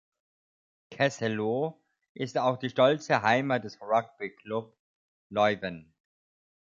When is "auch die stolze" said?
2.39-3.21